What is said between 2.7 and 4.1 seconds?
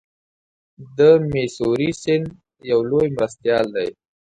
یو لوی مرستیال دی.